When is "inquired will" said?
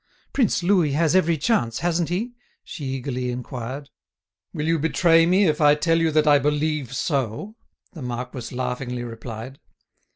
3.29-4.65